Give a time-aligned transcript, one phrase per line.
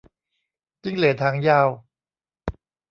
[0.83, 1.67] จิ้งเหลนหางยาว